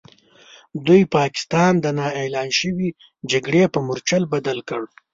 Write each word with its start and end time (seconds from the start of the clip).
دوی 0.85 1.01
پاکستان 1.17 1.73
د 1.79 1.85
نا 1.97 2.07
اعلان 2.21 2.49
شوې 2.59 2.89
جګړې 3.31 3.63
په 3.73 3.79
مورچل 3.87 4.23
بدل 4.33 4.57
کړ. 4.69 4.83